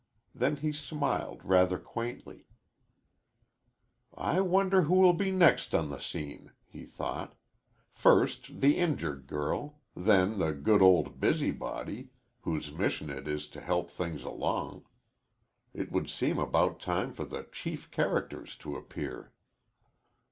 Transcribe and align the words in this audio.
Then 0.33 0.55
he 0.55 0.71
smiled, 0.73 1.45
rather 1.45 1.77
quaintly. 1.77 2.47
"I 4.17 4.39
wonder 4.41 4.81
who 4.81 4.95
will 4.95 5.13
be 5.13 5.29
next 5.29 5.75
on 5.75 5.89
the 5.91 5.99
scene," 5.99 6.53
he 6.65 6.85
thought. 6.85 7.35
"First, 7.91 8.61
the 8.61 8.77
injured 8.77 9.27
girl. 9.27 9.77
Then 9.95 10.39
the 10.39 10.53
good 10.53 10.81
old 10.81 11.19
busybody, 11.19 12.09
whose 12.41 12.71
mission 12.71 13.11
it 13.11 13.27
is 13.27 13.47
to 13.49 13.61
help 13.61 13.91
things 13.91 14.23
along. 14.23 14.85
It 15.71 15.91
would 15.91 16.09
seem 16.09 16.39
about 16.39 16.79
time 16.79 17.13
for 17.13 17.23
the 17.25 17.47
chief 17.51 17.91
characters 17.91 18.55
to 18.55 18.75
appear." 18.75 19.31